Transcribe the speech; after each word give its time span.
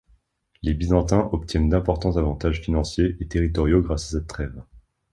Les 0.63 0.73
Byzantins 0.73 1.29
obtiennent 1.31 1.69
d'importants 1.69 2.17
avantages 2.17 2.61
financiers 2.61 3.15
et 3.19 3.27
territoriaux 3.27 3.83
grâce 3.83 4.07
à 4.07 4.17
cette 4.17 4.25
trêve. 4.25 4.63